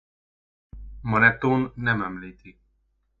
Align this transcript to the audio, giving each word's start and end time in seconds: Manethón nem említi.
Manethón 1.09 1.61
nem 1.83 2.01
említi. 2.09 2.57